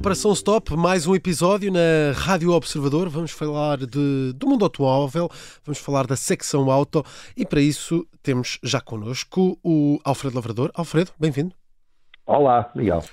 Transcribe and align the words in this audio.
Operação 0.00 0.32
Stop, 0.32 0.74
mais 0.76 1.06
um 1.06 1.14
episódio 1.14 1.70
na 1.70 2.12
Rádio 2.14 2.52
Observador. 2.52 3.10
Vamos 3.10 3.32
falar 3.32 3.76
de, 3.76 4.32
do 4.34 4.46
mundo 4.46 4.64
automóvel, 4.64 5.28
vamos 5.62 5.78
falar 5.78 6.06
da 6.06 6.16
secção 6.16 6.70
auto 6.70 7.04
e 7.36 7.44
para 7.44 7.60
isso 7.60 8.06
temos 8.22 8.58
já 8.62 8.80
connosco 8.80 9.58
o 9.62 10.00
Alfredo 10.02 10.36
Lavrador. 10.36 10.70
Alfredo, 10.72 11.10
bem-vindo. 11.20 11.54
Olá, 12.24 12.70
Miguel. 12.74 13.04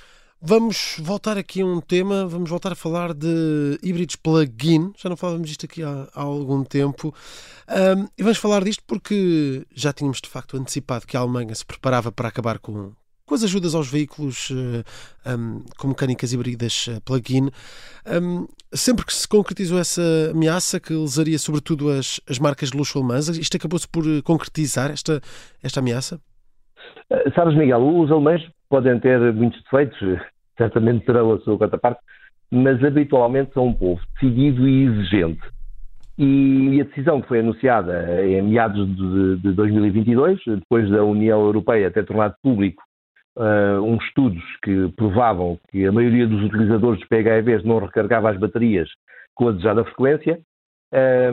Vamos 0.42 0.96
voltar 1.00 1.38
aqui 1.38 1.60
a 1.60 1.66
um 1.66 1.82
tema, 1.82 2.26
vamos 2.26 2.50
voltar 2.50 2.71
a 2.71 2.76
falar 2.76 3.14
de 3.14 3.78
híbridos 3.84 4.16
plug-in. 4.16 4.94
Já 4.96 5.10
não 5.10 5.18
falávamos 5.18 5.50
disto 5.50 5.66
aqui 5.66 5.84
há, 5.84 6.08
há 6.16 6.22
algum 6.22 6.64
tempo. 6.64 7.14
Um, 7.68 8.08
e 8.18 8.24
vamos 8.24 8.38
falar 8.38 8.64
disto 8.64 8.82
porque 8.88 9.68
já 9.75 9.92
tínhamos 9.92 10.22
de 10.22 10.30
facto 10.30 10.56
antecipado 10.56 11.06
que 11.06 11.18
a 11.18 11.19
Alemanha 11.19 11.54
se 11.54 11.66
preparava 11.66 12.14
para 12.14 12.30
acabar 12.30 12.60
com, 12.60 12.94
com 13.28 13.36
as 13.36 13.44
ajudas 13.44 13.76
aos 13.76 13.92
veículos 13.92 14.50
um, 14.52 15.62
com 15.78 15.90
mecânicas 15.90 16.32
híbridas 16.32 16.88
uh, 16.88 17.02
plug-in. 17.04 17.50
Um, 18.10 18.48
sempre 18.74 19.06
que 19.06 19.14
se 19.14 19.28
concretizou 19.28 19.78
essa 19.78 20.02
ameaça, 20.32 20.80
que 20.80 20.94
lesaria 20.94 21.38
sobretudo 21.38 21.90
as, 21.90 22.22
as 22.30 22.40
marcas 22.40 22.72
de 22.72 22.78
luxo 22.78 22.98
alemãs, 22.98 23.28
isto 23.28 23.58
acabou-se 23.58 23.88
por 23.88 24.04
eh, 24.06 24.22
concretizar, 24.24 24.92
esta, 24.92 25.22
esta 25.62 25.82
ameaça? 25.82 26.20
Uh, 27.12 27.34
sabes, 27.36 27.56
Miguel, 27.56 27.86
os 28.00 28.10
alemães 28.10 28.42
podem 28.70 28.98
ter 29.00 29.20
muitos 29.34 29.62
defeitos, 29.64 29.98
certamente 30.58 31.06
terão 31.06 31.34
a 31.34 31.39
sua 31.39 31.58
contraparte, 31.58 32.00
mas 32.50 32.81
habitualmente 32.81 33.53
são 33.53 33.67
um 33.67 33.73
povo 33.73 34.02
decidido 34.14 34.67
e 34.67 34.86
exigente. 34.86 35.42
E 36.17 36.81
a 36.81 36.84
decisão 36.86 37.22
que 37.22 37.28
foi 37.28 37.42
anunciada 37.42 38.25
em 38.25 38.42
meados 38.42 38.88
de 39.42 39.52
2022, 39.52 40.39
depois 40.47 40.89
da 40.89 41.03
União 41.03 41.39
Europeia 41.41 41.91
ter 41.91 42.06
tornado 42.06 42.34
público 42.41 42.81
uh, 43.38 43.81
uns 43.81 44.03
estudos 44.05 44.43
que 44.63 44.91
provavam 44.95 45.57
que 45.69 45.85
a 45.85 45.91
maioria 45.91 46.27
dos 46.27 46.43
utilizadores 46.43 46.99
dos 46.99 47.07
PHEVs 47.07 47.63
não 47.63 47.79
recargava 47.79 48.31
as 48.31 48.38
baterias 48.38 48.89
com 49.35 49.49
a 49.49 49.52
desejada 49.52 49.85
frequência, 49.85 50.39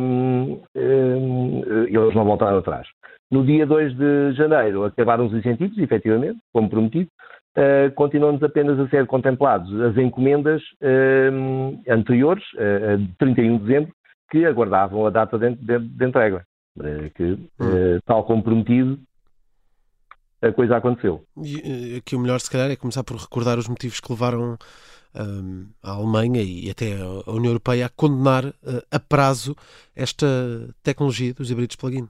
um, 0.00 0.60
um, 0.76 1.62
eles 1.86 2.14
não 2.14 2.24
voltaram 2.24 2.58
atrás. 2.58 2.86
No 3.30 3.44
dia 3.44 3.66
2 3.66 3.96
de 3.96 4.32
janeiro 4.34 4.84
acabaram 4.84 5.26
os 5.26 5.32
incentivos, 5.32 5.76
efetivamente, 5.78 6.38
como 6.52 6.68
prometido, 6.68 7.08
uh, 7.56 7.92
continuam-nos 7.94 8.42
apenas 8.42 8.78
a 8.78 8.88
ser 8.88 9.06
contemplados 9.06 9.72
as 9.80 9.96
encomendas 9.96 10.62
uh, 10.82 11.80
anteriores, 11.90 12.44
uh, 12.54 12.98
de 12.98 13.08
31 13.18 13.58
de 13.58 13.64
dezembro, 13.64 13.92
que 14.30 14.44
aguardavam 14.44 15.06
a 15.06 15.10
data 15.10 15.38
de, 15.38 15.54
de, 15.54 15.78
de 15.78 16.04
entrega. 16.04 16.44
Que, 17.14 17.38
hum. 17.60 18.00
tal 18.04 18.24
como 18.24 18.42
prometido, 18.42 18.98
a 20.48 20.52
coisa 20.52 20.76
aconteceu. 20.76 21.24
E 21.42 21.96
aqui 21.98 22.14
o 22.14 22.20
melhor, 22.20 22.40
se 22.40 22.50
calhar, 22.50 22.70
é 22.70 22.76
começar 22.76 23.02
por 23.02 23.16
recordar 23.16 23.58
os 23.58 23.68
motivos 23.68 24.00
que 24.00 24.12
levaram 24.12 24.58
um, 25.14 25.66
a 25.82 25.92
Alemanha 25.92 26.42
e 26.42 26.70
até 26.70 26.94
a 26.94 27.30
União 27.30 27.50
Europeia 27.50 27.86
a 27.86 27.88
condenar 27.88 28.44
uh, 28.44 28.82
a 28.90 28.98
prazo 28.98 29.54
esta 29.94 30.26
tecnologia 30.82 31.32
dos 31.32 31.50
híbridos 31.50 31.76
plug-in. 31.76 32.08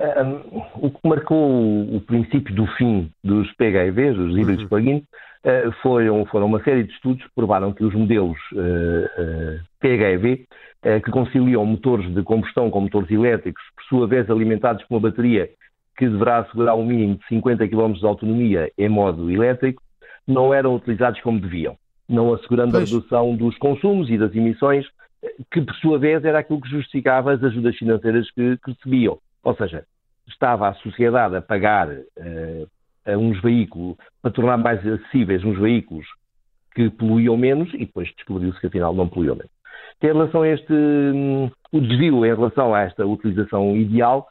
Um, 0.00 0.86
o 0.86 0.90
que 0.90 1.08
marcou 1.08 1.38
o, 1.38 1.96
o, 1.96 2.00
princípio 2.00 2.52
do 2.54 2.66
fim 2.76 3.10
dos 3.22 3.48
PHEVs, 3.52 4.18
os 4.18 4.36
híbridos 4.36 4.64
uhum. 4.64 4.68
plug-in, 4.68 4.96
uh, 4.96 5.72
foram, 5.82 6.26
foram, 6.26 6.46
uma 6.46 6.62
série 6.64 6.82
de 6.82 6.92
estudos 6.92 7.22
que 7.22 7.34
provaram 7.34 7.72
que 7.72 7.84
os 7.84 7.94
modelos 7.94 8.38
uh, 8.52 9.60
PHEV, 9.80 10.46
que 11.02 11.10
conciliam 11.10 11.64
motores 11.64 12.14
de 12.14 12.22
combustão 12.22 12.70
com 12.70 12.82
motores 12.82 13.10
elétricos, 13.10 13.62
por 13.74 13.84
sua 13.84 14.06
vez 14.06 14.28
alimentados 14.28 14.84
com 14.84 14.96
uma 14.96 15.00
bateria 15.00 15.48
que 15.96 16.08
deverá 16.08 16.38
assegurar 16.38 16.76
um 16.76 16.84
mínimo 16.84 17.16
de 17.16 17.26
50 17.28 17.68
km 17.68 17.92
de 17.92 18.06
autonomia 18.06 18.70
em 18.76 18.88
modo 18.88 19.30
elétrico, 19.30 19.82
não 20.26 20.52
eram 20.52 20.74
utilizados 20.74 21.20
como 21.20 21.40
deviam, 21.40 21.76
não 22.08 22.32
assegurando 22.32 22.72
pois. 22.72 22.90
a 22.90 22.94
redução 22.94 23.36
dos 23.36 23.56
consumos 23.58 24.08
e 24.10 24.18
das 24.18 24.34
emissões, 24.34 24.86
que 25.50 25.60
por 25.60 25.74
sua 25.76 25.98
vez 25.98 26.24
era 26.24 26.38
aquilo 26.38 26.60
que 26.60 26.68
justificava 26.68 27.32
as 27.32 27.42
ajudas 27.42 27.76
financeiras 27.76 28.30
que, 28.30 28.56
que 28.58 28.70
recebiam. 28.72 29.18
Ou 29.42 29.54
seja, 29.54 29.84
estava 30.28 30.68
a 30.68 30.74
sociedade 30.74 31.36
a 31.36 31.42
pagar 31.42 31.88
uh, 31.88 32.68
a 33.06 33.16
uns 33.16 33.40
veículos, 33.42 33.96
para 34.22 34.30
tornar 34.30 34.56
mais 34.56 34.80
acessíveis 34.86 35.44
uns 35.44 35.58
veículos 35.58 36.06
que 36.74 36.90
poluíam 36.90 37.36
menos 37.36 37.72
e 37.74 37.78
depois 37.78 38.08
descobriu-se 38.16 38.58
que 38.60 38.66
afinal 38.66 38.94
não 38.94 39.08
poluíam 39.08 39.36
menos. 39.36 39.52
Em 40.02 40.06
relação 40.06 40.42
a 40.42 40.48
este, 40.48 40.72
um, 40.72 41.50
o 41.72 41.80
desvio 41.80 42.26
em 42.26 42.34
relação 42.34 42.74
a 42.74 42.82
esta 42.82 43.06
utilização 43.06 43.76
ideal, 43.76 44.26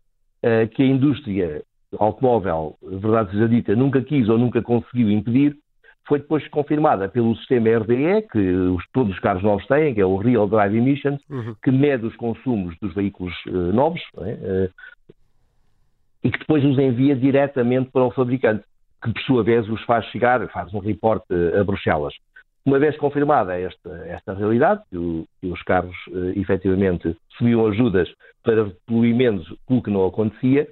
que 0.76 0.84
a 0.84 0.86
indústria 0.86 1.64
automóvel, 2.00 2.76
verdade 2.82 3.32
seja 3.32 3.48
dita, 3.48 3.76
nunca 3.76 4.02
quis 4.02 4.28
ou 4.30 4.38
nunca 4.38 4.62
conseguiu 4.62 5.10
impedir, 5.10 5.56
foi 6.06 6.20
depois 6.20 6.46
confirmada 6.50 7.08
pelo 7.08 7.36
sistema 7.38 7.78
RDE, 7.78 8.28
que 8.30 8.40
os, 8.40 8.84
todos 8.92 9.14
os 9.14 9.20
carros 9.20 9.44
novos 9.44 9.66
têm, 9.68 9.94
que 9.94 10.02
é 10.02 10.06
o 10.06 10.18
Real 10.18 10.48
Drive 10.48 10.76
Emissions, 10.76 11.22
uhum. 11.30 11.56
que 11.64 11.72
mede 11.72 12.06
os 12.06 12.16
consumos 12.18 12.76
dos 12.82 12.94
veículos 12.94 13.34
uh, 13.48 13.72
novos 13.74 14.02
é? 14.18 14.68
uh, 14.68 14.70
e 16.24 16.32
que 16.32 16.40
depois 16.40 16.64
os 16.66 16.78
envia 16.78 17.16
diretamente 17.16 17.90
para 17.92 18.04
o 18.04 18.12
fabricante, 18.12 18.64
que 19.02 19.12
por 19.14 19.22
sua 19.24 19.44
vez 19.44 19.68
os 19.70 19.82
faz 19.84 20.06
chegar, 20.08 20.46
faz 20.50 20.74
um 20.74 20.80
reporte 20.80 21.26
a 21.60 21.64
Bruxelas. 21.64 22.14
Uma 22.66 22.80
vez 22.80 22.96
confirmada 22.98 23.60
esta, 23.60 23.90
esta 24.08 24.34
realidade, 24.34 24.82
que, 24.90 24.98
o, 24.98 25.26
que 25.42 25.48
os 25.48 25.62
carros 25.64 25.96
uh, 26.08 26.40
efetivamente 26.40 27.16
subiam 27.38 27.68
ajudas 27.68 28.10
para 28.42 28.72
poluir 28.88 29.14
menos, 29.16 29.54
o 29.68 29.82
que 29.82 29.92
não 29.92 30.06
acontecia, 30.06 30.68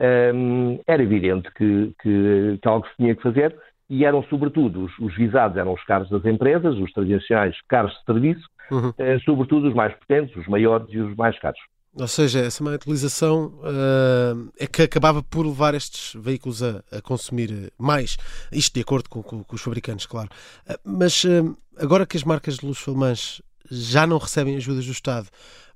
um, 0.00 0.72
ehm, 0.72 0.80
era 0.86 1.02
evidente 1.02 1.50
que, 1.52 1.92
que, 2.02 2.58
que, 2.60 2.68
algo 2.68 2.86
se 2.88 2.96
tinha 2.96 3.14
que 3.14 3.22
fazer 3.22 3.54
e 3.90 4.04
eram 4.04 4.22
sobretudo, 4.24 4.84
os, 4.84 4.98
os, 4.98 5.14
visados 5.14 5.56
eram 5.58 5.74
os 5.74 5.84
carros 5.84 6.08
das 6.08 6.24
empresas, 6.24 6.76
os 6.76 6.90
tradicionais 6.92 7.56
carros 7.68 7.92
de 7.92 8.04
serviço, 8.04 8.48
uhum. 8.70 8.88
uh, 8.88 9.20
sobretudo 9.24 9.68
os 9.68 9.74
mais 9.74 9.94
potentes, 9.94 10.34
os 10.36 10.48
maiores 10.48 10.86
e 10.90 10.98
os 10.98 11.14
mais 11.14 11.38
caros. 11.38 11.60
Ou 11.96 12.08
seja, 12.08 12.40
essa 12.40 12.62
má 12.64 12.72
utilização 12.72 13.52
uh, 13.60 14.52
é 14.58 14.66
que 14.66 14.82
acabava 14.82 15.22
por 15.22 15.46
levar 15.46 15.74
estes 15.74 16.20
veículos 16.20 16.60
a, 16.60 16.82
a 16.90 17.00
consumir 17.00 17.72
mais, 17.78 18.16
isto 18.50 18.74
de 18.74 18.80
acordo 18.80 19.08
com, 19.08 19.22
com, 19.22 19.44
com 19.44 19.54
os 19.54 19.62
fabricantes, 19.62 20.04
claro. 20.04 20.28
Uh, 20.68 20.74
mas 20.84 21.22
uh, 21.22 21.56
agora 21.78 22.04
que 22.04 22.16
as 22.16 22.24
marcas 22.24 22.56
de 22.56 22.66
luxo 22.66 22.90
alemãs 22.90 23.40
já 23.70 24.06
não 24.08 24.18
recebem 24.18 24.56
ajudas 24.56 24.86
do 24.86 24.92
Estado 24.92 25.28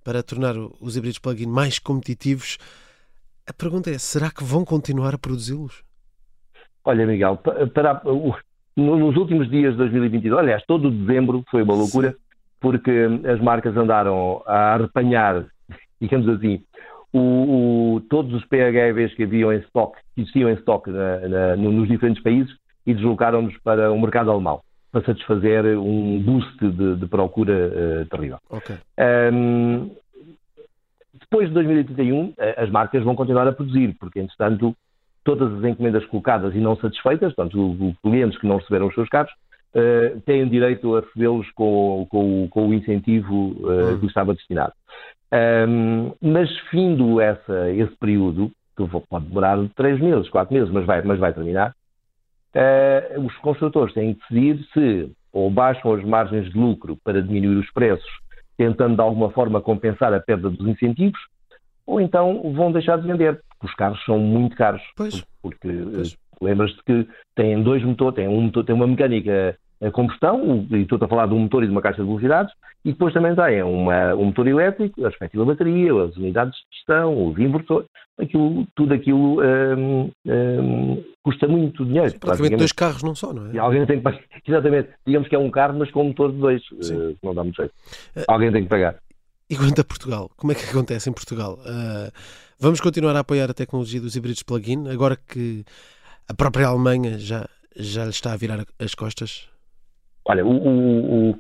para 0.03 0.23
tornar 0.23 0.55
os 0.81 0.97
híbridos 0.97 1.21
plug-in 1.21 1.47
mais 1.47 1.79
competitivos, 1.79 2.59
a 3.49 3.53
pergunta 3.53 3.89
é: 3.89 3.99
será 3.99 4.31
que 4.31 4.43
vão 4.43 4.65
continuar 4.65 5.15
a 5.15 5.19
produzi-los? 5.19 5.85
Olha, 6.85 7.07
Miguel, 7.07 7.37
para, 7.37 7.67
para, 7.67 8.03
nos 8.77 9.17
últimos 9.17 9.49
dias 9.51 9.73
de 9.73 9.79
2022, 9.79 10.41
aliás, 10.41 10.65
todo 10.67 10.91
dezembro 10.91 11.45
foi 11.49 11.63
uma 11.63 11.75
loucura, 11.75 12.11
Sim. 12.11 12.17
porque 12.61 13.09
as 13.33 13.41
marcas 13.41 13.77
andaram 13.77 14.43
a 14.47 14.75
arrepanhar 14.75 15.47
digamos 16.01 16.29
assim, 16.29 16.63
o, 17.13 17.97
o, 17.97 18.01
todos 18.09 18.33
os 18.35 18.45
PHEVs 18.45 19.15
que 19.15 19.25
haviam 19.25 19.53
em 19.53 19.59
stock, 19.61 19.99
que 20.15 20.23
existiam 20.23 20.51
em 20.51 20.55
stock 20.55 20.91
na, 20.91 21.29
na, 21.29 21.57
nos 21.57 21.89
diferentes 21.89 22.23
países 22.23 22.55
e 22.87 22.95
deslocaram-nos 22.95 23.57
para 23.59 23.93
o 23.93 24.01
mercado 24.01 24.31
alemão 24.31 24.61
para 24.91 25.05
satisfazer 25.05 25.79
um 25.79 26.21
boost 26.23 26.59
de, 26.59 26.97
de 26.97 27.07
procura 27.07 27.53
uh, 27.53 28.07
terrível. 28.07 28.39
Okay. 28.49 28.77
Um, 29.33 29.91
depois 31.21 31.49
de 31.49 31.55
2031, 31.55 32.33
eh, 32.39 32.55
as 32.57 32.71
marcas 32.71 33.05
vão 33.05 33.15
continuar 33.15 33.47
a 33.47 33.53
produzir, 33.53 33.95
porque, 34.01 34.19
entretanto, 34.19 34.75
todas 35.25 35.53
as 35.53 35.65
encomendas 35.65 36.07
colocadas 36.07 36.55
e 36.55 36.59
não 36.59 36.75
satisfeitas, 36.77 37.35
portanto, 37.35 37.77
os 37.79 37.99
clientes 37.99 38.39
que 38.39 38.47
não 38.47 38.57
receberam 38.57 38.87
os 38.87 38.95
seus 38.95 39.09
carros, 39.11 39.31
uh, 39.75 40.21
têm 40.23 40.49
direito 40.49 40.97
a 40.97 41.01
recebê-los 41.01 41.51
com, 41.51 42.07
com, 42.09 42.49
com, 42.49 42.69
o 42.69 42.73
incentivo 42.75 43.57
uh, 43.59 43.99
que 44.01 44.07
estava 44.07 44.33
destinado. 44.33 44.73
Um, 45.33 46.13
mas 46.23 46.51
findo 46.71 47.21
essa, 47.21 47.71
esse 47.71 47.95
período, 47.97 48.51
que 48.77 48.87
pode 49.09 49.27
demorar 49.27 49.59
três 49.75 50.01
meses, 50.01 50.29
quatro 50.31 50.55
meses, 50.55 50.71
mas 50.71 50.87
vai, 50.87 51.03
mas 51.03 51.19
vai 51.19 51.33
terminar, 51.33 51.75
uh, 52.55 53.21
os 53.21 53.37
construtores 53.39 53.93
têm 53.93 54.15
que 54.15 54.21
decidir 54.21 54.65
se 54.73 55.13
ou 55.33 55.51
baixam 55.51 55.93
as 55.93 56.05
margens 56.05 56.51
de 56.51 56.59
lucro 56.59 56.97
para 57.05 57.23
diminuir 57.23 57.57
os 57.59 57.71
preços, 57.73 58.11
tentando 58.57 58.97
de 58.97 59.03
alguma 59.03 59.31
forma 59.31 59.61
compensar 59.61 60.13
a 60.15 60.21
perda 60.21 60.49
dos 60.49 60.67
incentivos, 60.67 61.21
ou 61.87 62.01
então 62.01 62.53
vão 62.53 62.73
deixar 62.73 62.99
de 62.99 63.07
vender, 63.07 63.41
porque 63.49 63.67
os 63.67 63.75
carros 63.75 64.03
são 64.05 64.19
muito 64.19 64.57
caros. 64.57 64.83
Pois. 64.97 65.25
Porque 65.43 65.69
pois. 65.69 66.17
lembras-te 66.41 66.83
que 66.85 67.07
têm 67.35 67.63
dois 67.63 67.85
motores, 67.85 68.17
têm 68.17 68.29
um 68.29 68.43
motor, 68.43 68.65
tem 68.65 68.75
uma 68.75 68.87
mecânica 68.87 69.57
a 69.81 69.91
combustão, 69.91 70.67
e 70.71 70.83
estou 70.83 70.99
a 71.01 71.09
falar 71.09 71.27
de 71.27 71.35
um 71.35 71.41
motor 71.41 71.63
e 71.63 71.67
de 71.67 71.73
uma 71.73 71.83
caixa 71.83 72.03
de 72.03 72.07
velocidades, 72.09 72.53
e 72.85 72.93
depois 72.93 73.13
também 73.13 73.35
tem 73.35 73.63
uma, 73.63 74.15
um 74.15 74.27
motor 74.27 74.47
elétrico, 74.47 75.05
a 75.05 75.09
respectiva 75.09 75.45
bateria, 75.45 75.93
as 76.03 76.17
unidades 76.17 76.55
de 76.55 76.77
gestão, 76.77 77.29
os 77.29 77.39
inversores, 77.39 77.87
aquilo, 78.19 78.67
tudo 78.75 78.95
aquilo 78.95 79.41
hum, 79.43 80.11
hum, 80.27 81.05
custa 81.23 81.47
muito 81.47 81.85
dinheiro. 81.85 82.11
Sim, 82.11 82.19
praticamente 82.19 82.57
dois 82.57 82.73
carros 82.73 83.03
não 83.03 83.15
só, 83.15 83.33
não 83.33 83.51
é? 83.51 83.55
E 83.55 83.59
alguém 83.59 83.85
tem 83.87 83.99
que 83.99 84.03
pagar, 84.03 84.21
exatamente, 84.47 84.91
digamos 85.07 85.29
que 85.29 85.35
é 85.35 85.39
um 85.39 85.51
carro, 85.51 85.79
mas 85.79 85.91
com 85.91 86.03
um 86.03 86.09
motor 86.09 86.33
de 86.33 86.39
dois, 86.39 86.63
uh, 86.71 87.17
não 87.23 87.35
dá 87.35 87.43
muito 87.43 87.57
jeito. 87.57 87.73
Uh, 88.17 88.25
alguém 88.29 88.53
tem 88.53 88.63
que 88.63 88.69
pagar. 88.69 88.97
E 89.51 89.57
quanto 89.57 89.81
a 89.81 89.85
Portugal, 89.85 90.31
como 90.37 90.53
é 90.53 90.55
que 90.55 90.65
acontece 90.65 91.09
em 91.09 91.13
Portugal? 91.13 91.59
Uh, 91.61 92.13
vamos 92.61 92.81
continuar 92.81 93.17
a 93.17 93.21
apoiar 93.21 93.51
a 93.51 93.55
tecnologia 93.55 94.01
dos 94.01 94.15
híbridos 94.15 94.43
plug-in, 94.43 94.89
agora 94.89 95.17
que 95.17 95.65
a 96.29 96.35
própria 96.35 96.67
Alemanha 96.67 97.19
já, 97.19 97.49
já 97.75 98.05
lhe 98.05 98.11
está 98.11 98.33
a 98.33 98.37
virar 98.37 98.65
as 98.79 98.95
costas? 98.95 99.49
Olha, 100.29 100.45
o, 100.45 100.51
o, 100.51 101.31
o, 101.31 101.39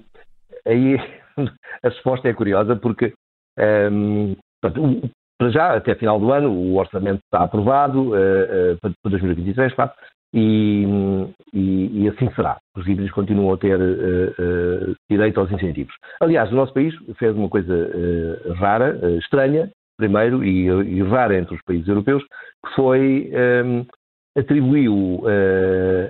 aí 0.67 0.96
a 1.85 1.88
resposta 1.88 2.29
é 2.29 2.35
curiosa 2.35 2.75
porque 2.75 3.12
um, 3.58 4.35
ehm, 4.62 5.11
para 5.38 5.50
já, 5.50 5.76
até 5.76 5.94
final 5.94 6.19
do 6.19 6.32
ano, 6.32 6.50
o 6.50 6.76
orçamento 6.76 7.20
está 7.25 7.44
aprovado 7.44 8.11
uh, 8.11 8.75
uh, 8.75 8.79
para 8.81 9.11
2023, 9.11 9.73
claro, 9.73 9.93
e, 10.35 10.85
e, 11.55 12.02
e, 12.02 12.08
assim 12.08 12.29
será. 12.35 12.58
Os 12.76 12.87
híbridos 12.87 13.12
continuam 13.12 13.55
a 13.55 13.56
ter 13.56 13.79
uh, 13.79 14.94
direito 15.08 15.38
aos 15.38 15.50
incentivos. 15.52 15.94
Aliás, 16.20 16.50
o 16.50 16.56
nosso 16.56 16.75
país 16.75 16.93
fez 17.19 17.37
uma 17.37 17.49
coisa 17.49 17.73
rara, 18.56 18.99
estranha, 19.19 19.70
primeiro, 19.96 20.44
e, 20.44 20.67
e, 20.67 21.02
rara 21.02 21.38
entre 21.38 21.55
os 21.55 21.62
países 21.62 21.87
europeus, 21.87 22.23
que 22.67 22.75
foi 22.75 23.31
um, 23.64 23.87
atribuiu 24.38 25.23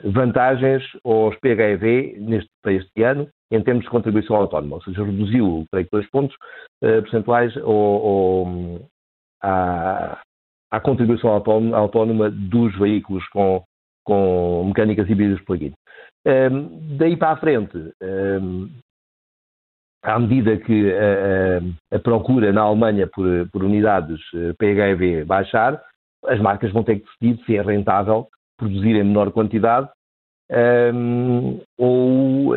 vantagens 0.04 0.82
aos 1.04 1.36
PHEV 1.36 2.16
neste, 2.19 2.50
para 2.62 2.72
este 2.72 3.02
ano 3.02 3.28
em 3.50 3.62
termos 3.62 3.84
de 3.84 3.90
contribuição 3.90 4.36
autónoma, 4.36 4.76
ou 4.76 4.82
seja, 4.82 5.02
reduziu, 5.02 5.64
creio 5.72 5.86
que, 5.86 5.90
dois 5.90 6.10
pontos 6.10 6.36
percentuais 6.80 7.56
ao, 7.56 7.70
ao, 7.70 8.46
à, 9.42 10.20
à 10.70 10.80
contribuição 10.80 11.30
autónoma 11.30 12.30
dos 12.30 12.76
veículos 12.78 13.26
com, 13.28 13.62
com 14.04 14.64
mecânicas 14.66 15.08
híbridas 15.08 15.40
plug-in. 15.44 15.72
Um, 16.26 16.96
daí 16.96 17.16
para 17.16 17.32
a 17.32 17.36
frente, 17.36 17.76
um, 18.02 18.69
à 20.02 20.19
medida 20.19 20.56
que 20.58 20.92
a, 20.92 21.96
a, 21.96 21.98
procura 21.98 22.52
na 22.52 22.62
Alemanha 22.62 23.06
por, 23.06 23.26
por, 23.50 23.64
unidades 23.64 24.20
eh, 24.34 24.52
PHEV 24.58 25.25
baixar, 25.25 25.82
as 26.28 26.40
marcas 26.40 26.72
vão 26.72 26.82
ter 26.82 27.00
que 27.00 27.06
decidir 27.20 27.44
se 27.44 27.56
é 27.56 27.62
rentável 27.62 28.28
produzir 28.56 28.96
em 28.96 29.04
menor 29.04 29.30
quantidade 29.32 29.88
um, 30.94 31.60
ou, 31.76 32.54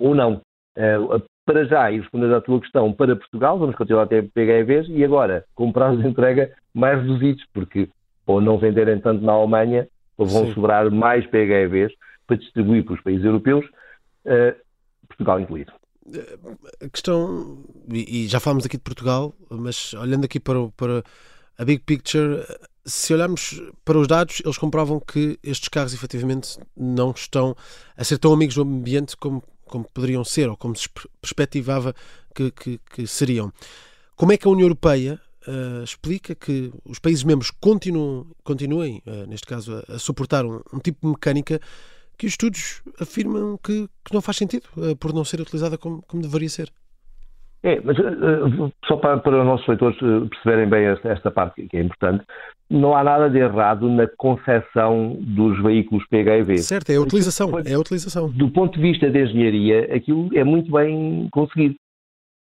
ou 0.00 0.14
não. 0.14 0.40
Uh, 0.76 1.22
para 1.44 1.64
já, 1.64 1.90
e 1.90 1.98
respondendo 1.98 2.34
à 2.34 2.40
tua 2.40 2.60
questão, 2.60 2.92
para 2.92 3.16
Portugal, 3.16 3.58
vamos 3.58 3.74
continuar 3.74 4.04
a 4.04 4.06
ter 4.06 4.30
PHEVs 4.30 4.88
e 4.88 5.04
agora 5.04 5.44
com 5.54 5.72
prazos 5.72 6.00
de 6.00 6.08
entrega 6.08 6.52
mais 6.72 7.00
reduzidos, 7.00 7.44
porque 7.52 7.88
ou 8.26 8.40
não 8.40 8.58
venderem 8.58 9.00
tanto 9.00 9.24
na 9.24 9.32
Alemanha, 9.32 9.88
ou 10.16 10.26
vão 10.26 10.46
Sim. 10.46 10.54
sobrar 10.54 10.88
mais 10.90 11.26
PHEVs 11.26 11.92
para 12.26 12.36
distribuir 12.36 12.84
para 12.84 12.94
os 12.94 13.02
países 13.02 13.24
europeus, 13.24 13.66
uh, 14.26 14.54
Portugal 15.08 15.40
incluído. 15.40 15.72
A 16.80 16.88
questão, 16.88 17.64
e 17.88 18.28
já 18.28 18.38
falamos 18.38 18.64
aqui 18.64 18.76
de 18.76 18.82
Portugal, 18.82 19.34
mas 19.50 19.92
olhando 19.94 20.24
aqui 20.24 20.38
para, 20.38 20.68
para 20.76 21.02
a 21.60 21.64
big 21.64 21.82
picture, 21.84 22.44
se 22.84 23.12
olharmos 23.12 23.60
para 23.84 23.98
os 23.98 24.08
dados, 24.08 24.40
eles 24.44 24.56
comprovam 24.56 24.98
que 24.98 25.38
estes 25.42 25.68
carros 25.68 25.92
efetivamente 25.92 26.58
não 26.76 27.10
estão 27.10 27.54
a 27.96 28.02
ser 28.02 28.18
tão 28.18 28.32
amigos 28.32 28.54
do 28.54 28.62
ambiente 28.62 29.16
como 29.16 29.42
como 29.70 29.86
poderiam 29.94 30.24
ser 30.24 30.50
ou 30.50 30.56
como 30.56 30.74
se 30.74 30.88
perspectivava 31.22 31.94
que, 32.34 32.50
que, 32.50 32.80
que 32.90 33.06
seriam. 33.06 33.52
Como 34.16 34.32
é 34.32 34.36
que 34.36 34.46
a 34.46 34.50
União 34.50 34.64
Europeia 34.64 35.20
uh, 35.46 35.84
explica 35.84 36.34
que 36.34 36.72
os 36.84 36.98
países 36.98 37.22
membros 37.22 37.50
continuam, 37.52 38.26
continuem, 38.42 39.00
uh, 39.06 39.26
neste 39.26 39.46
caso, 39.46 39.82
a, 39.88 39.94
a 39.94 39.98
suportar 39.98 40.44
um, 40.44 40.60
um, 40.72 40.78
tipo 40.80 41.06
de 41.06 41.12
mecânica 41.12 41.60
que 42.18 42.26
os 42.26 42.32
estudos 42.32 42.82
afirmam 42.98 43.56
que, 43.62 43.88
que 44.04 44.12
não 44.12 44.20
faz 44.20 44.36
sentido 44.36 44.68
uh, 44.76 44.96
por 44.96 45.14
não 45.14 45.24
ser 45.24 45.40
utilizada 45.40 45.78
como, 45.78 46.02
como 46.02 46.20
deveria 46.20 46.50
ser? 46.50 46.72
É, 47.62 47.78
mas 47.82 47.98
uh, 47.98 48.72
só 48.86 48.96
para, 48.96 49.18
para, 49.18 49.40
os 49.40 49.44
nossos 49.44 49.66
leitores 49.66 49.98
perceberem 49.98 50.68
bem 50.68 50.86
esta, 50.86 51.08
esta, 51.10 51.30
parte 51.30 51.66
que 51.66 51.76
é 51.76 51.82
importante, 51.82 52.24
não 52.70 52.96
há 52.96 53.04
nada 53.04 53.28
de 53.28 53.38
errado 53.38 53.88
na 53.90 54.06
concepção 54.16 55.18
dos 55.20 55.62
veículos 55.62 56.06
PHEV. 56.08 56.58
Certo, 56.58 56.90
é 56.90 56.96
a 56.96 57.00
utilização, 57.00 57.50
é 57.58 57.74
a 57.74 57.78
utilização. 57.78 58.30
Do 58.30 58.50
ponto 58.50 58.76
de 58.76 58.80
vista 58.80 59.10
da 59.10 59.20
engenharia, 59.20 59.94
aquilo 59.94 60.30
é 60.34 60.42
muito 60.42 60.72
bem 60.72 61.28
conseguido. 61.30 61.74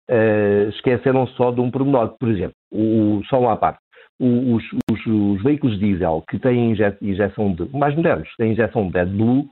Uh, 0.08 0.68
esqueceram 0.68 1.26
só 1.28 1.50
de 1.50 1.60
um 1.60 1.70
pormenor. 1.70 2.14
Por 2.18 2.28
exemplo, 2.28 2.54
o, 2.70 3.22
só 3.28 3.40
uma 3.40 3.56
parte. 3.56 3.80
Os, 4.20 4.62
os, 4.90 5.06
os, 5.06 5.42
veículos 5.42 5.78
diesel 5.78 6.22
que 6.28 6.38
têm 6.38 6.72
injeção 7.02 7.52
de, 7.52 7.68
mais 7.76 7.94
modernos, 7.94 8.28
têm 8.38 8.52
injeção 8.52 8.88
de 8.88 8.98
AdBlue 8.98 9.48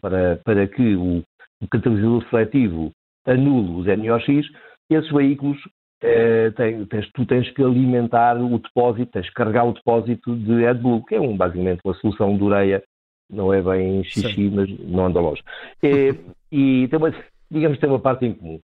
para, 0.00 0.36
para 0.44 0.66
que 0.66 0.94
o, 0.94 1.22
o 1.60 1.68
catalisador 1.68 2.24
seletivo 2.30 2.90
anule 3.26 3.80
os 3.80 3.86
NOx, 3.86 4.48
esses 4.94 5.10
veículos 5.10 5.58
é, 6.00 6.50
tens, 6.50 7.10
tu 7.12 7.26
tens 7.26 7.50
que 7.50 7.62
alimentar 7.62 8.36
o 8.36 8.58
depósito, 8.58 9.12
tens 9.12 9.28
que 9.28 9.34
carregar 9.34 9.64
o 9.64 9.72
depósito 9.72 10.34
de 10.36 10.66
AdBlue, 10.66 11.04
que 11.04 11.16
é 11.16 11.20
um, 11.20 11.36
basicamente 11.36 11.80
uma 11.84 11.94
solução 11.94 12.36
de 12.36 12.42
ureia, 12.42 12.82
não 13.30 13.52
é 13.52 13.60
bem 13.60 14.04
xixi, 14.04 14.34
Sim. 14.34 14.50
mas 14.50 14.78
não 14.80 15.06
anda 15.06 15.20
longe. 15.20 15.42
É, 15.82 16.10
e 16.52 16.88
tem 16.88 16.98
uma, 16.98 17.12
digamos 17.50 17.78
tem 17.78 17.88
uma 17.88 17.98
parte 17.98 18.26
em 18.26 18.34
comum. 18.34 18.60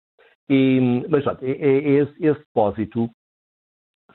E, 0.49 1.05
mas 1.09 1.25
pronto, 1.25 1.45
é, 1.45 1.51
é, 1.51 1.79
esse, 1.79 2.13
esse, 2.21 2.41
depósito, 2.41 3.11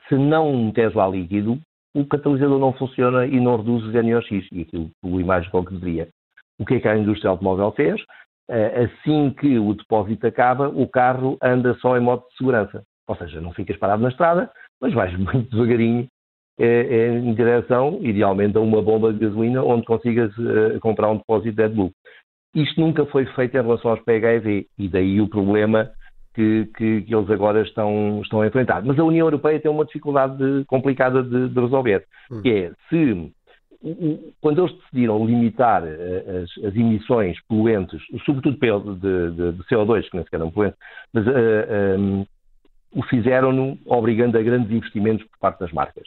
se 0.08 0.14
não 0.14 0.72
tens 0.72 0.94
lá 0.94 1.08
líquido, 1.08 1.58
o 1.94 2.06
catalisador 2.06 2.58
não 2.58 2.72
funciona 2.72 3.26
e 3.26 3.40
não 3.40 3.56
reduz 3.56 3.84
os 3.84 3.92
NOx, 3.92 4.30
e 4.52 4.62
aquilo 4.62 4.90
polui 5.02 5.24
mais 5.24 5.48
do 5.50 5.64
que 5.64 5.74
deveria. 5.74 6.08
O 6.58 6.64
que 6.64 6.74
é 6.74 6.80
que 6.80 6.88
a 6.88 6.96
indústria 6.96 7.30
automóvel 7.30 7.72
fez? 7.72 8.00
É, 8.52 8.84
assim 8.84 9.30
que 9.38 9.58
o 9.60 9.74
depósito 9.74 10.26
acaba, 10.26 10.68
o 10.68 10.88
carro 10.88 11.38
anda 11.40 11.72
só 11.74 11.96
em 11.96 12.00
modo 12.00 12.24
de 12.28 12.36
segurança. 12.36 12.82
Ou 13.06 13.16
seja, 13.16 13.40
não 13.40 13.52
ficas 13.52 13.76
parado 13.76 14.02
na 14.02 14.08
estrada, 14.08 14.50
mas 14.80 14.92
vais 14.92 15.14
muito 15.18 15.48
devagarinho 15.50 16.08
é, 16.58 16.66
é, 16.66 17.18
em 17.18 17.32
direção, 17.32 18.00
idealmente, 18.02 18.58
a 18.58 18.60
uma 18.60 18.82
bomba 18.82 19.12
de 19.12 19.20
gasolina 19.20 19.62
onde 19.62 19.86
consigas 19.86 20.32
comprar 20.80 21.10
um 21.10 21.18
depósito 21.18 21.54
de 21.54 21.62
AdBlue. 21.62 21.92
Isto 22.54 22.80
nunca 22.80 23.06
foi 23.06 23.24
feito 23.26 23.56
em 23.56 23.62
relação 23.62 23.92
aos 23.92 24.00
PHEV 24.00 24.66
e 24.76 24.88
daí 24.88 25.20
o 25.20 25.28
problema 25.28 25.88
que, 26.34 26.68
que, 26.76 27.02
que, 27.02 27.14
eles 27.14 27.30
agora 27.30 27.62
estão, 27.62 28.20
estão 28.22 28.40
a 28.40 28.46
enfrentar. 28.46 28.84
Mas 28.84 28.98
a 28.98 29.04
União 29.04 29.26
Europeia 29.26 29.60
tem 29.60 29.70
uma 29.70 29.84
dificuldade 29.84 30.36
de, 30.36 30.64
complicada 30.64 31.22
de, 31.22 31.48
de 31.48 31.60
resolver, 31.60 32.04
hum. 32.30 32.42
que 32.42 32.50
é 32.50 32.72
se 32.88 33.32
quando 34.40 34.60
eles 34.60 34.76
decidiram 34.76 35.24
limitar 35.24 35.82
eh, 35.86 36.42
as, 36.42 36.64
as 36.64 36.74
emissões 36.76 37.38
poluentes, 37.48 38.02
sobretudo 38.26 38.58
de, 38.96 39.30
de, 39.30 39.52
de, 39.52 39.64
CO2, 39.64 40.02
que 40.08 40.16
nem 40.16 40.24
sequer 40.24 40.36
eram 40.36 40.50
poluentes, 40.50 40.78
mas 41.12 41.26
uh, 41.26 41.98
um, 41.98 42.26
o 42.94 43.02
fizeram-no 43.04 43.78
obrigando 43.86 44.36
a 44.36 44.42
grandes 44.42 44.70
investimentos 44.70 45.26
por 45.26 45.38
parte 45.38 45.60
das 45.60 45.72
marcas. 45.72 46.06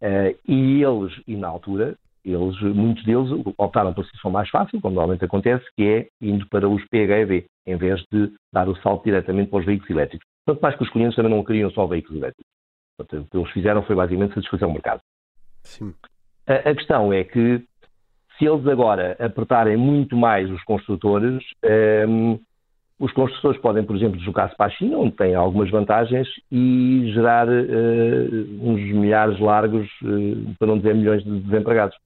Uh, 0.00 0.38
e 0.46 0.82
eles, 0.82 1.12
e 1.26 1.36
na 1.36 1.48
altura, 1.48 1.96
eles, 2.24 2.60
muitos 2.60 3.04
deles 3.04 3.28
optaram 3.58 3.92
pela 3.92 4.06
solução 4.06 4.30
mais 4.30 4.48
fácil, 4.48 4.80
como 4.80 4.94
normalmente 4.94 5.24
acontece, 5.24 5.64
que 5.76 5.82
é 5.82 6.08
indo 6.20 6.46
para 6.48 6.68
os 6.68 6.82
PHEV, 6.88 7.46
em 7.66 7.76
vez 7.76 8.02
de 8.12 8.32
dar 8.52 8.68
o 8.68 8.76
salto 8.76 9.04
diretamente 9.04 9.50
para 9.50 9.58
os 9.58 9.66
veículos 9.66 9.90
elétricos. 9.90 10.26
Tanto 10.46 10.60
mais 10.60 10.76
que 10.76 10.82
os 10.84 10.90
clientes 10.90 11.16
também 11.16 11.32
não 11.32 11.44
queriam 11.44 11.70
só 11.70 11.86
veículos 11.86 12.18
elétricos. 12.18 12.50
Portanto, 12.96 13.24
o 13.24 13.30
que 13.30 13.36
eles 13.36 13.50
fizeram 13.50 13.82
foi 13.82 13.96
basicamente 13.96 14.34
satisfazer 14.34 14.68
o 14.68 14.72
mercado. 14.72 15.00
Sim. 15.64 15.92
A, 16.46 16.70
a, 16.70 16.74
questão 16.74 17.12
é 17.12 17.24
que 17.24 17.62
se 18.38 18.46
eles 18.46 18.66
agora 18.66 19.16
apertarem 19.18 19.76
muito 19.76 20.16
mais 20.16 20.50
os 20.50 20.62
construtores, 20.64 21.42
um, 21.64 22.32
ehm, 22.32 22.38
os 22.98 23.12
construtores 23.12 23.60
podem, 23.60 23.84
por 23.84 23.96
exemplo, 23.96 24.16
deslocar-se 24.16 24.56
para 24.56 24.66
a 24.66 24.70
China, 24.70 24.98
onde 24.98 25.12
tem 25.12 25.34
algumas 25.34 25.70
vantagens, 25.70 26.28
e 26.50 27.10
gerar 27.12 27.48
uh, 27.48 28.60
uns 28.62 28.80
milhares 28.80 29.38
largos, 29.40 29.88
uh, 30.02 30.54
para 30.58 30.68
não 30.68 30.78
dizer 30.78 30.94
milhões 30.94 31.24
de 31.24 31.40
desempregados, 31.40 31.96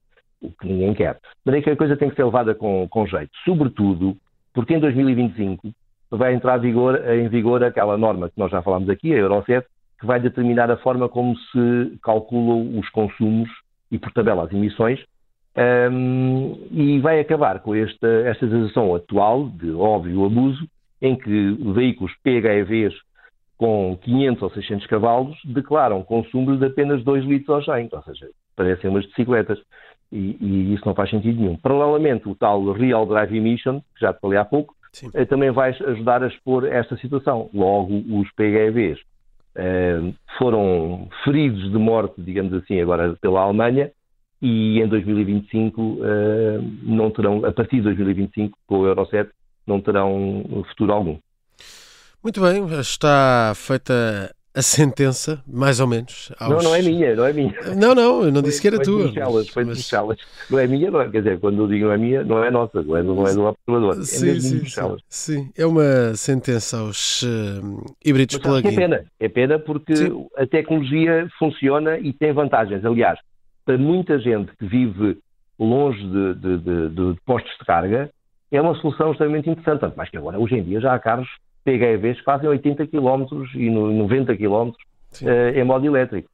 o 0.41 0.51
que 0.51 0.67
ninguém 0.67 0.95
quer. 0.95 1.19
Mas 1.45 1.57
é 1.57 1.61
que 1.61 1.71
a 1.71 1.77
coisa 1.77 1.97
tem 1.97 2.09
que 2.09 2.17
ser 2.17 2.25
levada 2.25 2.55
com, 2.55 2.89
com 2.89 3.07
jeito, 3.07 3.31
sobretudo 3.45 4.17
porque 4.55 4.75
em 4.75 4.81
2025 4.81 5.69
vai 6.11 6.35
entrar 6.35 6.57
vigor, 6.57 7.01
em 7.09 7.29
vigor 7.29 7.63
aquela 7.63 7.97
norma 7.97 8.29
que 8.29 8.39
nós 8.39 8.51
já 8.51 8.63
falámos 8.63 8.89
aqui, 8.89 9.13
a 9.13 9.19
Euro 9.19 9.43
7, 9.45 9.67
que 10.01 10.07
vai 10.07 10.19
determinar 10.19 10.71
a 10.71 10.77
forma 10.79 11.09
como 11.09 11.37
se 11.37 11.99
calculam 12.03 12.79
os 12.79 12.89
consumos 12.91 13.49
e, 13.91 13.99
por 13.99 14.13
tabela, 14.13 14.45
as 14.45 14.53
emissões, 14.53 15.01
um, 15.91 16.69
e 16.71 17.01
vai 17.01 17.21
acabar 17.21 17.61
com 17.61 17.75
esta, 17.75 18.07
esta 18.27 18.47
legislação 18.47 18.95
atual 18.95 19.49
de 19.49 19.73
óbvio 19.73 20.25
abuso 20.25 20.69
em 21.03 21.17
que 21.17 21.53
veículos 21.75 22.13
PHEVs 22.23 22.95
com 23.57 23.99
500 24.03 24.43
ou 24.43 24.51
600 24.51 24.87
cavalos 24.87 25.37
declaram 25.45 26.03
consumo 26.03 26.57
de 26.57 26.65
apenas 26.65 27.03
2 27.03 27.25
litros 27.25 27.69
ao 27.69 27.77
100, 27.77 27.89
ou 27.91 28.03
seja, 28.03 28.29
parecem 28.55 28.89
umas 28.89 29.05
bicicletas. 29.07 29.59
E, 30.11 30.37
e, 30.41 30.75
isso 30.75 30.87
não 30.87 30.95
faz 30.95 31.11
sentido 31.11 31.41
nenhum. 31.41 31.57
Paralelamente, 31.57 32.29
o 32.29 32.35
tal 32.35 32.73
Real 32.73 33.05
Drive 33.05 33.37
Emission, 33.37 33.81
que 33.95 34.01
já 34.01 34.13
te 34.13 34.21
falei 34.21 34.39
há 34.39 34.45
pouco, 34.45 34.75
Sim. 34.93 35.11
Eh, 35.13 35.25
também 35.25 35.51
vai 35.51 35.71
ajudar 35.71 36.23
a 36.23 36.29
expor 36.29 36.65
esta 36.65 36.97
situação. 36.97 37.51
Logo, 37.53 37.95
os 38.19 38.31
PHEVs 38.33 38.99
foram 40.39 41.09
feridos 41.25 41.71
de 41.71 41.79
morte, 41.79 42.15
digamos 42.19 42.53
assim, 42.55 42.81
agora 42.81 43.17
pela 43.21 43.41
Alemanha, 43.43 43.91
e 44.41 44.81
em 44.81 44.87
2025 44.87 45.99
eh, 46.01 46.61
não 46.83 47.11
terão, 47.11 47.45
a 47.45 47.53
partir 47.53 47.77
de 47.77 47.83
2025, 47.83 48.57
com 48.67 48.79
o 48.79 48.87
Euro 48.87 49.05
7, 49.07 49.31
não 49.67 49.81
terão 49.81 50.65
futuro 50.69 50.93
algum. 50.93 51.19
Muito 52.23 52.41
bem, 52.41 52.65
está 52.81 53.53
feita 53.55 54.33
a 54.55 54.63
sentença, 54.63 55.43
mais 55.47 55.79
ou 55.79 55.87
menos. 55.87 56.33
Aos... 56.39 56.51
Não, 56.51 56.71
não 56.71 56.75
é 56.75 56.83
minha, 56.83 57.15
não 57.15 57.25
é 57.25 57.33
minha. 57.33 57.55
Não, 57.77 57.95
não, 57.95 58.25
eu 58.25 58.33
não 58.33 58.43
disse 58.43 58.61
que 58.61 58.67
era 58.67 58.77
foi 58.77 58.85
tua. 58.85 59.03
Bruxelas, 59.05 59.49
foi 59.49 59.65
mas... 59.65 59.75
Bruxelas. 59.79 60.19
Não 60.51 60.59
é 60.59 60.67
minha, 60.67 60.91
não 60.91 61.01
é, 61.01 61.09
quer 61.09 61.19
dizer, 61.19 61.39
quando 61.39 61.63
eu 61.63 61.69
digo 61.69 61.87
não 61.87 61.93
é 61.93 61.99
minha, 61.99 62.25
não 62.25 62.45
é 62.45 62.51
nossa, 62.51 62.83
não 62.83 62.97
é, 62.97 63.03
não 63.03 63.27
é 63.27 63.35
do 63.35 63.47
observador. 63.47 64.05
Sim, 64.05 64.31
é 64.31 64.41
sim, 64.41 64.65
sim, 64.65 64.97
sim, 65.09 65.53
é 65.57 65.67
uma 65.67 66.15
sentença 66.15 66.79
aos 66.79 67.23
uh, 67.23 67.95
híbridos 68.05 68.39
plug-in. 68.39 68.73
É 68.73 68.77
pena, 68.77 69.05
é 69.21 69.29
pena 69.29 69.59
porque 69.59 69.95
sim. 69.97 70.27
a 70.37 70.47
tecnologia 70.47 71.29
funciona 71.39 71.99
e 71.99 72.13
tem 72.13 72.33
vantagens. 72.33 72.85
Aliás, 72.85 73.19
para 73.65 73.79
muita 73.79 74.19
gente 74.19 74.51
que 74.57 74.67
vive 74.67 75.19
longe 75.59 76.01
de, 76.01 76.35
de, 76.35 76.59
de, 76.59 76.89
de 76.89 77.21
postos 77.27 77.53
de 77.59 77.65
carga, 77.65 78.11
é 78.51 78.61
uma 78.61 78.75
solução 78.77 79.13
extremamente 79.13 79.51
interessante. 79.51 79.95
Mas 79.97 80.09
que 80.09 80.17
agora, 80.17 80.39
hoje 80.39 80.57
em 80.57 80.63
dia, 80.63 80.81
já 80.81 80.95
há 80.95 80.99
carros 80.99 81.29
PHEVs 81.69 82.19
que 82.19 82.25
fazem 82.25 82.49
80 82.49 82.87
km 82.87 83.27
e 83.55 83.71
90 83.71 84.37
km 84.37 84.71
uh, 84.71 84.75
em 85.55 85.65
modo 85.65 85.87
elétrico. 85.87 86.29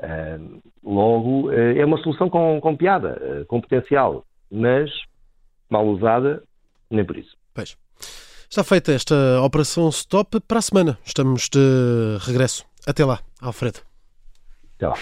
Uh, 0.00 0.62
logo, 0.82 1.48
uh, 1.48 1.52
é 1.52 1.84
uma 1.84 1.98
solução 1.98 2.30
com, 2.30 2.58
com 2.60 2.76
piada, 2.76 3.44
com 3.48 3.60
potencial, 3.60 4.24
mas 4.50 4.90
mal 5.68 5.86
usada, 5.86 6.42
nem 6.90 7.04
por 7.04 7.16
isso. 7.16 7.36
Pois. 7.54 7.76
Está 8.48 8.64
feita 8.64 8.92
esta 8.92 9.40
operação 9.42 9.88
stop 9.90 10.40
para 10.40 10.58
a 10.58 10.62
semana. 10.62 10.98
Estamos 11.04 11.48
de 11.48 12.18
regresso. 12.26 12.64
Até 12.86 13.04
lá, 13.04 13.20
Alfredo. 13.40 13.80
Até 14.76 14.88
lá. 14.88 14.96